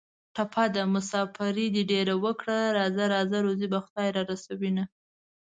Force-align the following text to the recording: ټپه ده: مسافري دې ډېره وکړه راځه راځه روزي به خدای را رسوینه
ټپه 0.35 0.65
ده: 0.75 0.83
مسافري 0.95 1.65
دې 1.75 1.83
ډېره 1.91 2.13
وکړه 2.25 2.57
راځه 2.77 3.03
راځه 3.13 3.37
روزي 3.45 3.67
به 3.73 3.79
خدای 3.85 4.09
را 4.15 4.21
رسوینه 4.31 4.83